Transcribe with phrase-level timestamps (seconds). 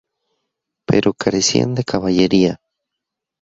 [0.89, 2.53] Pero carecían de caballería.